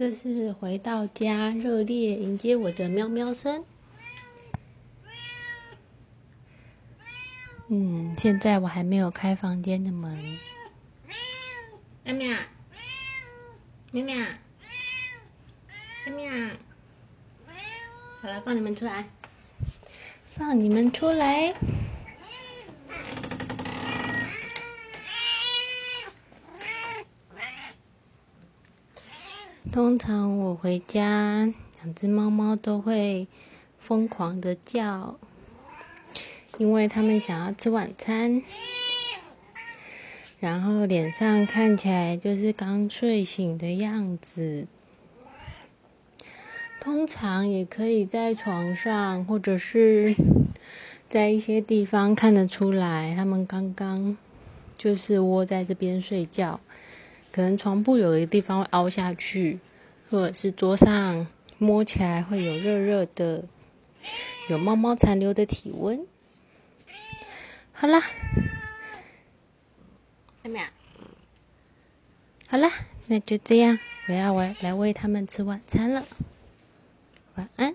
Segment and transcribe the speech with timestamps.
[0.00, 3.62] 这是回到家热烈迎接我的喵喵声。
[7.68, 10.38] 嗯，现在我还没有开房间的门。
[12.02, 12.34] 喵喵，
[13.90, 14.16] 喵喵，
[16.06, 16.50] 喵喵，
[18.22, 19.06] 好了，放你们出来，
[20.34, 21.54] 放你们出来。
[29.70, 33.28] 通常我回家，两只猫猫都会
[33.78, 35.16] 疯狂的叫，
[36.58, 38.42] 因为它们想要吃晚餐，
[40.40, 44.66] 然后脸上看起来就是刚睡醒的样子。
[46.80, 50.16] 通常也可以在床上，或者是
[51.08, 54.16] 在一些地方看得出来，它们刚刚
[54.76, 56.58] 就是窝在这边睡觉。
[57.32, 59.58] 可能床铺有一个地方会凹下去，
[60.10, 61.26] 或者是桌上
[61.58, 63.44] 摸起来会有热热的，
[64.48, 66.06] 有猫猫残留的体温。
[67.72, 68.02] 好啦，
[70.42, 70.68] 怎么样？
[72.48, 72.70] 好啦，
[73.06, 73.78] 那就这样，
[74.08, 76.04] 我要来来喂它们吃晚餐了。
[77.36, 77.74] 晚安。